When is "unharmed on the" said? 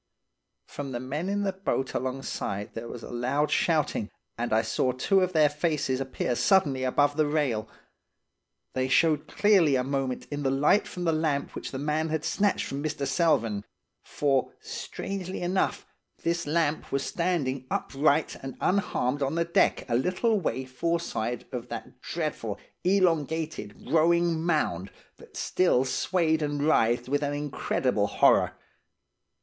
18.59-19.45